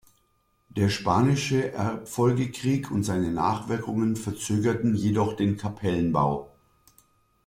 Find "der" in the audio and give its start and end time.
0.69-0.89